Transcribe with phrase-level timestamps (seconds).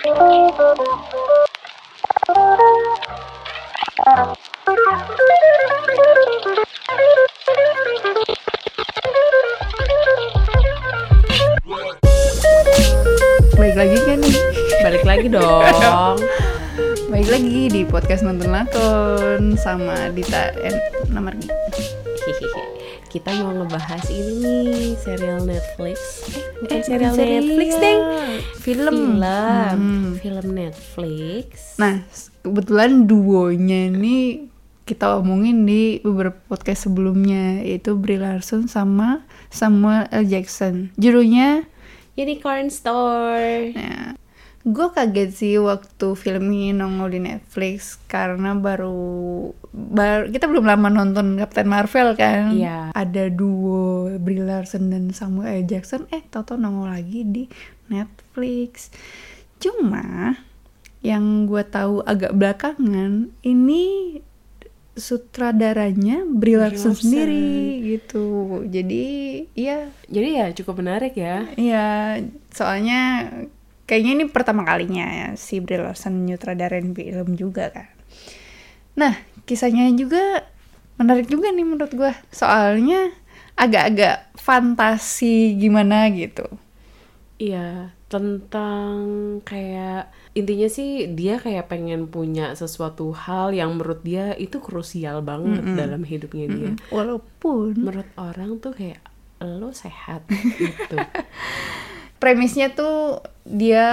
[0.00, 0.16] Baik
[13.76, 14.36] lagi kan nih?
[14.80, 16.16] Balik lagi dong.
[17.12, 20.80] Baik lagi di podcast nonton lakon sama Dita and.
[22.24, 22.79] Hehehe.
[23.10, 25.98] Kita mau ngebahas ini nih serial Netflix.
[26.30, 27.14] Eh, bukan Eh, serial.
[27.18, 28.00] Netflix, Deng.
[28.54, 28.94] Film.
[28.94, 29.18] Film.
[29.18, 30.14] Hmm.
[30.14, 31.74] Film Netflix.
[31.74, 32.06] Nah,
[32.40, 34.46] kebetulan duonya ini
[34.86, 40.22] kita omongin di beberapa podcast sebelumnya yaitu Brie Larson sama Samuel L.
[40.26, 40.94] Jackson.
[40.94, 41.66] Judulnya
[42.14, 43.74] Unicorn Store.
[43.74, 44.14] Nah,
[44.60, 50.92] gue kaget sih waktu film ini nongol di Netflix karena baru, baru kita belum lama
[50.92, 52.52] nonton Captain Marvel kan.
[52.52, 52.92] Iya.
[52.92, 55.68] Ada duo Brie Larson dan Samuel L.
[55.68, 57.44] Jackson, eh toto nongol lagi di
[57.88, 58.92] Netflix.
[59.56, 60.36] Cuma
[61.00, 64.20] yang gue tahu agak belakangan ini
[64.92, 68.60] sutradaranya Brie Larson sendiri gitu.
[68.68, 69.06] Jadi
[69.56, 71.48] ya Jadi ya cukup menarik ya.
[71.56, 72.20] Iya,
[72.52, 73.32] soalnya
[73.90, 77.90] kayaknya ini pertama kalinya ya si Brie Larson nyutradarain film juga kan.
[78.94, 79.18] Nah,
[79.50, 80.46] kisahnya juga
[80.94, 82.14] menarik juga nih menurut gua.
[82.30, 83.10] Soalnya
[83.58, 86.46] agak-agak fantasi gimana gitu.
[87.40, 89.00] Iya, tentang
[89.42, 95.66] kayak intinya sih dia kayak pengen punya sesuatu hal yang menurut dia itu krusial banget
[95.74, 96.70] dalam hidupnya dia.
[96.94, 99.02] Walaupun Menurut orang tuh kayak
[99.40, 100.28] lo sehat
[100.60, 101.00] gitu.
[102.20, 103.88] Premisnya tuh dia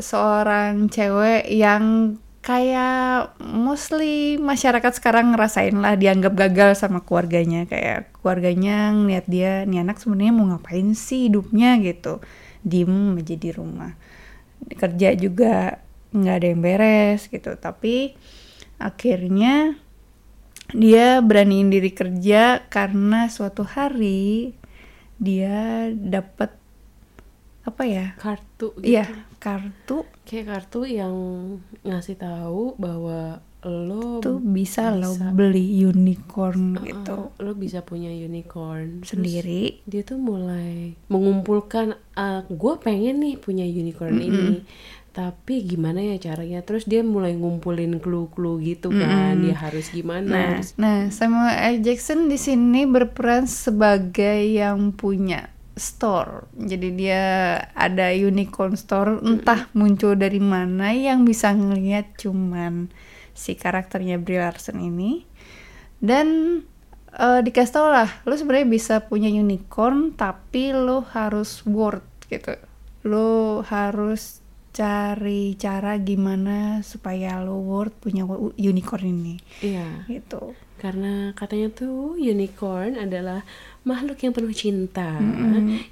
[0.00, 7.68] seorang cewek yang kayak mostly masyarakat sekarang ngerasain lah dianggap gagal sama keluarganya.
[7.68, 11.76] Kayak keluarganya ngeliat dia nih anak sebenarnya mau ngapain sih hidupnya?
[11.84, 12.24] gitu.
[12.64, 13.92] Diem aja di rumah.
[14.74, 15.84] Kerja juga
[16.16, 17.52] nggak ada yang beres gitu.
[17.60, 18.16] Tapi
[18.80, 19.76] akhirnya
[20.72, 24.52] dia beraniin diri kerja karena suatu hari
[25.16, 26.57] dia dapat
[27.68, 28.88] apa ya Kartu gitu.
[28.88, 29.04] Iya,
[29.38, 31.14] kartu Kayak kartu yang
[31.82, 35.34] ngasih tahu bahwa lo tuh bisa, lo bisa.
[35.34, 39.82] beli unicorn Uh-uh, gitu lo bisa punya unicorn Terus sendiri.
[39.82, 41.98] dia tuh mulai mengumpulkan
[42.48, 44.62] gue pengen nih punya unicorn ini
[45.10, 50.48] tapi gimana ya caranya terus dia mulai ngumpulin clue-clue gitu kan dia harus gimana Nah,
[50.54, 51.76] Terus- nah Samuel L.
[51.82, 56.50] Jackson di sini berperan sebagai yang punya store.
[56.58, 62.90] Jadi dia ada unicorn store, entah muncul dari mana yang bisa ngelihat cuman
[63.32, 65.22] si karakternya Brie Larson ini.
[65.98, 66.60] Dan
[67.14, 72.58] eh, dikasih tau lah, lo sebenarnya bisa punya unicorn, tapi lo harus worth gitu.
[73.06, 74.42] Lo harus
[74.78, 78.22] cari cara gimana supaya lo worth punya
[78.54, 79.34] unicorn ini.
[79.60, 80.06] Iya.
[80.06, 80.54] Gitu.
[80.78, 83.42] karena katanya tuh unicorn adalah
[83.82, 85.18] makhluk yang penuh cinta.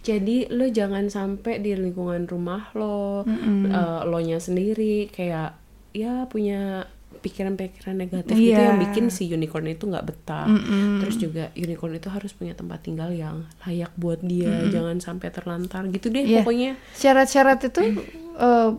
[0.01, 5.59] Jadi lo jangan sampai di lingkungan rumah lo eh, lo nya sendiri kayak
[5.91, 6.87] ya punya
[7.17, 8.71] pikiran-pikiran negatif gitu Iya.
[8.71, 10.47] yang bikin si unicorn itu nggak betah.
[10.47, 11.03] Mm-mm.
[11.03, 14.71] terus juga unicorn itu harus punya tempat tinggal yang layak buat dia.
[14.71, 16.47] Jangan sampai terlantar gitu deh Iya.
[16.47, 16.79] pokoknya.
[16.95, 17.83] Syarat-syarat itu
[18.37, 18.71] eh,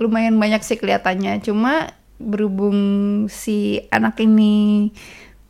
[0.00, 1.40] lumayan banyak sih kelihatannya.
[1.44, 2.78] Cuma berhubung
[3.28, 4.90] si anak ini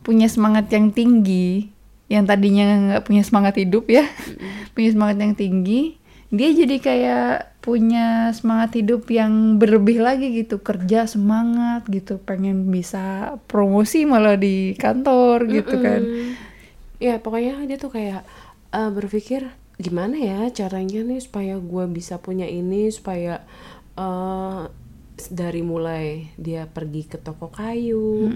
[0.03, 1.71] punya semangat yang tinggi,
[2.07, 2.63] yang tadinya
[2.95, 4.07] nggak punya semangat hidup ya,
[4.75, 5.99] punya semangat yang tinggi,
[6.31, 13.35] dia jadi kayak punya semangat hidup yang berlebih lagi gitu, kerja semangat gitu, pengen bisa
[13.51, 16.01] promosi malah di kantor gitu kan.
[16.03, 16.31] Mm.
[16.97, 18.23] ya pokoknya dia tuh kayak
[18.73, 23.45] eh, berpikir gimana ya caranya nih supaya gue bisa punya ini supaya
[23.93, 24.63] eh,
[25.29, 28.33] dari mulai dia pergi ke toko kayu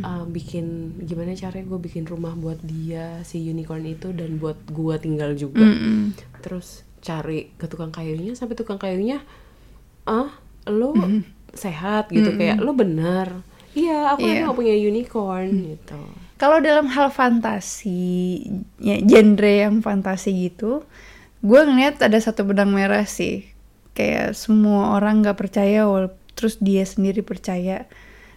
[0.00, 0.66] eh, bikin
[1.00, 5.64] gimana caranya gue bikin rumah buat dia si unicorn itu dan buat gue tinggal juga.
[5.64, 6.12] Mm-mm.
[6.40, 9.20] terus cari ke tukang kayunya sampai tukang kayunya
[10.04, 10.30] ah
[10.66, 10.92] lo
[11.52, 12.08] sehat?
[12.08, 13.40] Gitu kayak lo benar
[13.72, 14.44] iya aku Iya.
[14.44, 16.00] emang punya unicorn gitu
[16.42, 18.42] Kalau dalam hal fantasi,
[18.82, 20.82] ya, genre yang fantasi gitu,
[21.38, 23.46] gue ngeliat ada satu benang merah sih.
[23.94, 25.86] Kayak semua orang nggak percaya,
[26.34, 27.86] terus dia sendiri percaya.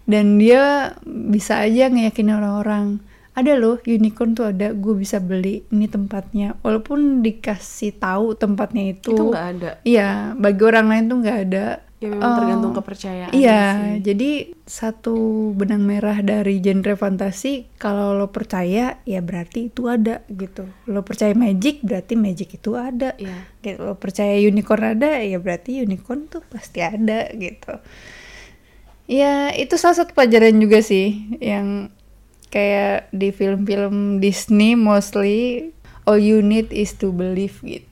[0.05, 3.01] Dan dia bisa aja ngeyakinin orang-orang,
[3.35, 9.11] ada loh unicorn tuh ada gue bisa beli ini tempatnya walaupun dikasih tahu tempatnya itu
[9.11, 9.71] Itu nggak ada.
[9.83, 14.03] iya bagi orang lain tuh nggak ada Ya memang Oh, tergantung kepercayaan Iya, sih.
[14.03, 14.31] jadi
[14.67, 15.15] satu
[15.55, 20.67] benang merah dari genre fantasi kalau lo percaya ya berarti itu ada gitu.
[20.91, 23.15] Lo percaya magic berarti magic itu ada.
[23.15, 23.47] Iya.
[23.63, 23.79] Gitu.
[23.79, 27.79] Lo percaya unicorn ada ya berarti unicorn tuh pasti ada gitu.
[29.07, 31.93] Ya itu salah satu pelajaran juga sih yang
[32.47, 35.69] kayak di film-film Disney mostly
[36.03, 37.89] all you need is to believe gitu.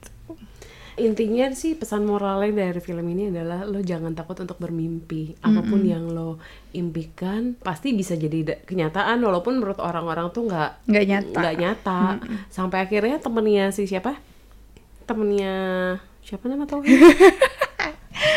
[0.94, 5.34] Intinya sih pesan moralnya dari film ini adalah lo jangan takut untuk bermimpi.
[5.42, 6.38] Apa pun yang lo
[6.70, 11.34] impikan pasti bisa jadi kenyataan walaupun menurut orang-orang tuh nggak Nggak nyata.
[11.34, 12.00] nggak nyata.
[12.46, 14.14] Sampai akhirnya temennya si siapa?
[15.04, 15.54] Temennya
[16.22, 16.78] siapa nama tau?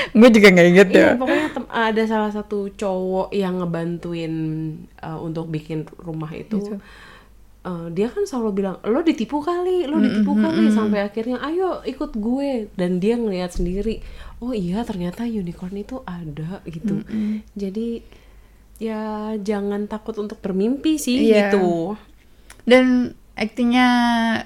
[0.09, 0.97] Gue juga nggak inget ya.
[0.97, 1.46] Iya, pokoknya tem-
[1.77, 4.33] ada salah satu cowok yang ngebantuin
[5.05, 6.57] uh, untuk bikin rumah itu.
[6.57, 6.81] Gitu.
[7.67, 12.15] Uh, dia kan selalu bilang lo ditipu kali, lo ditipu kali sampai akhirnya ayo ikut
[12.15, 13.99] gue dan dia ngelihat sendiri,
[14.39, 17.03] oh iya ternyata unicorn itu ada gitu.
[17.59, 18.07] Jadi
[18.79, 21.51] ya jangan takut untuk bermimpi sih Iya.
[21.51, 21.99] gitu.
[22.63, 23.89] Dan aktingnya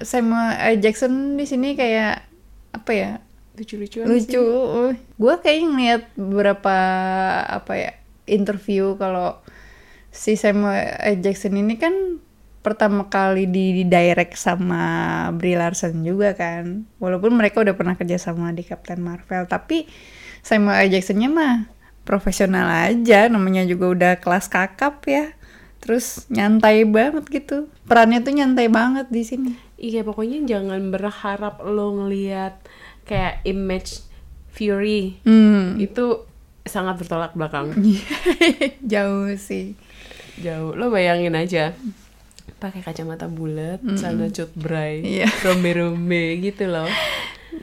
[0.02, 0.76] Samuel L.
[0.82, 2.26] Jackson di sini kayak
[2.74, 3.10] apa ya
[3.58, 4.40] Lucu-lucuan lucu.
[4.40, 4.96] sih.
[5.20, 6.76] Gue kayak ngeliat beberapa
[7.44, 7.92] apa ya
[8.24, 9.38] interview kalau
[10.08, 11.20] si Samuel.
[11.20, 11.92] Jackson ini kan
[12.62, 16.86] pertama kali di, di direct sama Brie Larson juga kan.
[17.02, 19.84] Walaupun mereka udah pernah kerja sama di Captain Marvel, tapi
[20.40, 20.88] Samuel.
[20.88, 21.56] Jacksonnya mah
[22.08, 25.34] profesional aja, namanya juga udah kelas kakap ya.
[25.82, 27.66] Terus nyantai banget gitu.
[27.90, 29.52] Perannya tuh nyantai banget di sini.
[29.82, 32.54] Iya pokoknya jangan berharap lo ngelihat
[33.12, 34.00] kayak image
[34.48, 35.76] Fury Hmm.
[35.76, 36.24] itu
[36.62, 37.72] sangat bertolak belakang.
[38.92, 39.74] Jauh sih.
[40.38, 40.72] Jauh.
[40.72, 41.76] Lo bayangin aja
[42.56, 45.26] pakai kacamata bulat, celana cut bray, Iya.
[45.44, 46.86] rombe-rombe gitu loh.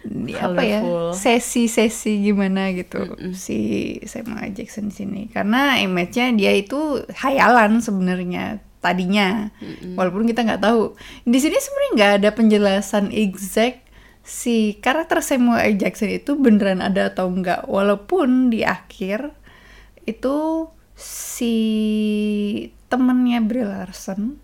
[0.03, 0.83] Di apa ya?
[1.15, 3.57] Sesi-sesi gimana gitu si
[4.03, 4.51] Samuel.
[4.51, 5.21] Jackson di sini.
[5.31, 9.49] Karena image-nya dia itu hayalan sebenarnya tadinya.
[9.95, 10.93] Walaupun kita nggak tahu.
[11.23, 13.87] Di sini sebenarnya nggak ada penjelasan exact
[14.29, 15.81] si karakter Samuel L.
[15.81, 17.65] Jackson itu beneran ada atau enggak.
[17.65, 19.33] Walaupun di akhir
[20.05, 21.55] itu si
[22.93, 24.37] temennya Brie Larson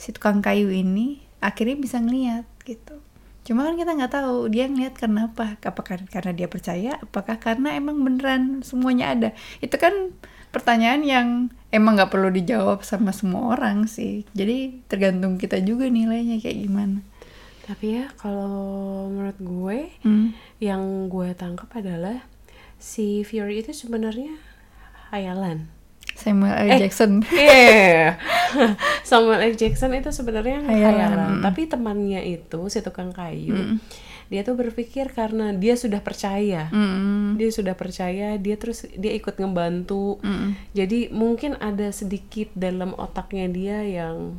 [0.00, 2.98] si tukang kayu ini akhirnya bisa ngeliat gitu.
[3.42, 5.60] Cuma kan kita nggak tahu dia ngeliat karena apa?
[5.60, 6.96] Apakah karena dia percaya?
[7.02, 9.30] Apakah karena emang beneran semuanya ada?
[9.58, 10.14] Itu kan
[10.54, 11.26] pertanyaan yang
[11.74, 14.24] emang nggak perlu dijawab sama semua orang sih.
[14.32, 17.02] Jadi tergantung kita juga nilainya kayak gimana.
[17.62, 18.58] Tapi ya kalau
[19.06, 20.34] menurut gue Hmm.
[20.58, 22.26] yang gue tangkap adalah
[22.76, 24.34] si Fury itu sebenarnya
[25.10, 25.70] hayalan.
[26.12, 26.68] Samuel L.
[26.68, 27.22] Eh, Jackson.
[27.24, 28.18] Iya.
[29.08, 29.54] Samuel L.
[29.54, 30.98] Jackson itu sebenarnya Hayalan.
[31.08, 33.78] hayalan, tapi temannya itu si tukang kayu,
[34.28, 39.34] dia tuh berpikir karena dia sudah percaya, Mm, dia sudah percaya, dia terus dia ikut
[39.34, 40.20] ngebantu.
[40.20, 40.74] mm.
[40.74, 44.36] Jadi mungkin ada sedikit dalam otaknya dia yang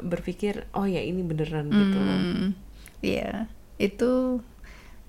[0.00, 1.98] berpikir, oh ya ini beneran gitu.
[1.98, 2.18] loh.
[2.18, 2.48] Mm.
[3.02, 4.40] Iya, itu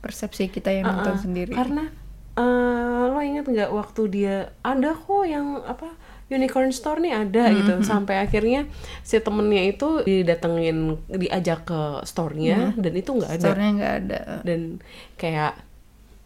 [0.04, 1.24] persepsi kita yang nonton Uh-uh.
[1.24, 1.54] sendiri.
[1.56, 1.88] Karena
[2.36, 4.36] eh, lo inget nggak waktu dia
[4.66, 5.94] ada kok yang apa
[6.34, 8.66] unicorn store nih ada gitu sampai akhirnya
[9.06, 14.22] si temennya itu didatengin diajak ke store-nya dan itu nggak ada Store-nya nggak ada.
[14.42, 14.82] dan
[15.20, 15.54] kayak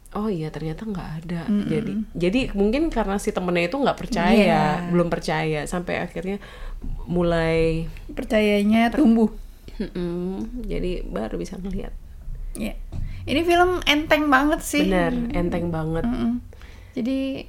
[0.10, 4.64] oh iya ternyata nggak ada jadi jadi mungkin karena si temennya itu nggak percaya Iya.
[4.88, 6.40] belum percaya sampai akhirnya
[7.06, 9.30] mulai Percayanya tumbuh.
[9.76, 11.92] mm-mm, jadi baru bisa ngelihat
[12.54, 12.74] Iya.
[13.24, 14.82] Ini film enteng banget sih.
[14.84, 16.42] bener enteng banget Mm-mm.
[16.94, 17.46] Jadi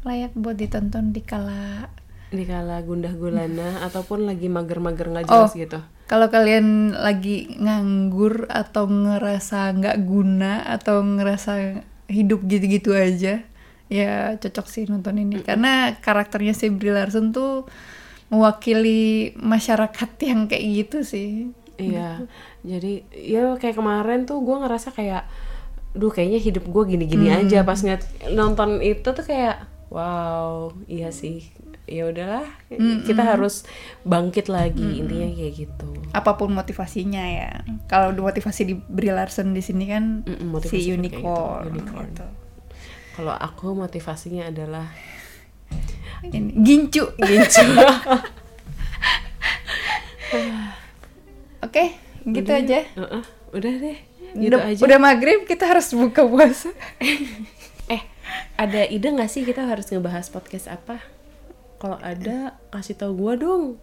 [0.00, 1.90] layak buat ditonton di kala
[2.30, 5.46] Di kala gundah gulana ataupun lagi mager-mager nggak Oh.
[5.46, 5.78] jelas gitu.
[6.06, 13.46] kalau kalian lagi nganggur atau ngerasa nggak guna atau ngerasa hidup gitu-gitu aja
[13.86, 17.66] ya cocok sih nonton ini karena karakternya si Brie Larson tuh
[18.28, 21.30] mewakili masyarakat yang kayak gitu sih
[21.74, 22.28] Iya.
[22.60, 25.24] Jadi ya kayak kemarin tuh gue ngerasa kayak
[25.90, 27.40] duh kayaknya hidup gue gini-gini Hmm.
[27.40, 31.40] aja pas ngeliat nonton itu tuh kayak wow, iya sih.
[31.90, 33.66] Ya udahlah, Hmm, kita harus
[34.02, 35.90] bangkit lagi intinya kayak gitu.
[36.10, 37.50] apa pun motivasinya ya
[37.86, 42.06] kalau motivasi di Brie Larson di sini kan motivasi si kayak gitu, unicorn, unicorn.
[42.08, 42.26] gitu.
[43.12, 44.86] Kalau aku motivasinya adalah
[46.24, 47.62] Ini, gincu gincu.
[51.60, 51.84] oke
[52.24, 53.98] gitu Udah, aja Heeh, udah deh.
[54.30, 54.80] Gitu udah, aja.
[54.80, 56.70] udah maghrib kita harus buka puasa
[57.88, 58.02] Eh,
[58.56, 61.02] ada ide nggak sih kita harus ngebahas podcast apa?
[61.80, 63.80] Kalau ada, kasih tahu gua dong.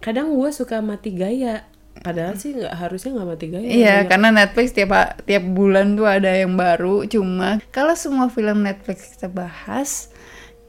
[0.00, 1.64] kadang gue suka mati gaya
[1.96, 4.90] padahal sih nggak harusnya nggak mati gaya Iya, Banyak- karena Netflix tiap
[5.22, 7.04] tiap bulan tuh ada yang baru.
[7.06, 10.12] Cuma kalau semua film Netflix kita bahas,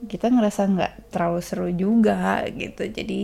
[0.05, 2.88] kita ngerasa nggak terlalu seru juga gitu.
[2.88, 3.24] Jadi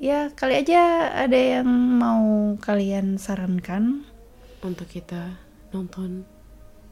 [0.00, 0.80] ya kali aja
[1.14, 4.04] ada yang mau kalian sarankan.
[4.60, 6.22] untuk kita nonton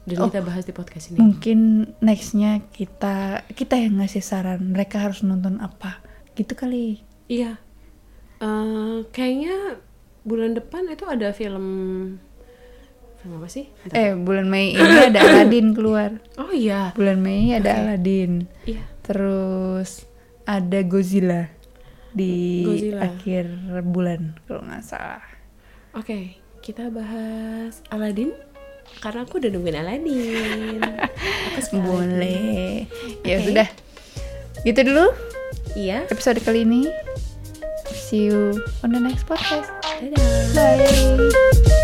[0.03, 0.27] dan Oh.
[0.27, 1.59] kita bahas di podcast ini Mungkin
[1.99, 4.71] nextnya kita kita yang ngasih saran.
[4.71, 6.01] Mereka harus nonton apa?
[6.31, 7.01] Gitu kali.
[7.27, 7.61] iya
[8.37, 9.77] Eh, kayaknya
[10.21, 11.65] bulan depan itu ada film
[13.15, 13.93] film apa sih Bentar.
[13.95, 16.17] Eh bulan Mei ini ada Aladdin keluar.
[16.35, 17.79] oh iya Bulan Mei ada Oke.
[17.79, 18.31] Aladdin.
[18.65, 20.09] iya Terus
[20.43, 21.53] ada Godzilla
[22.11, 23.05] di Godzilla.
[23.05, 23.45] akhir
[23.83, 25.21] bulan kalau nggak salah.
[25.93, 28.33] Oke, kita bahas Aladdin
[28.99, 30.81] karena aku udah nungguin Aladdin.
[31.71, 32.85] Boleh.
[33.23, 33.45] Ya Oke.
[33.47, 33.67] sudah.
[34.61, 35.05] Gitu dulu
[35.73, 36.03] Iya.
[36.11, 36.91] episode kali ini.
[37.91, 39.71] See you on the next podcast.
[40.01, 40.19] Dadah.
[40.51, 41.80] Bye.